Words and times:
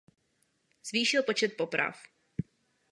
Zvýšil 0.87 1.23
počet 1.29 1.53
poprav. 1.57 1.93